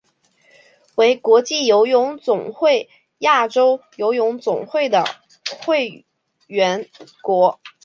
[0.95, 5.03] 为国际游泳总会和亚洲游泳总会的
[5.63, 6.07] 会
[6.47, 6.89] 员
[7.21, 7.59] 国。